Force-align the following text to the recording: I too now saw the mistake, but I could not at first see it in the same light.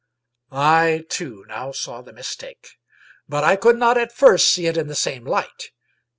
I 0.51 1.05
too 1.09 1.45
now 1.47 1.71
saw 1.73 2.01
the 2.01 2.11
mistake, 2.11 2.69
but 3.29 3.43
I 3.43 3.55
could 3.55 3.77
not 3.77 3.99
at 3.99 4.11
first 4.11 4.51
see 4.51 4.65
it 4.65 4.75
in 4.75 4.87
the 4.87 4.95
same 4.95 5.25
light. 5.25 5.69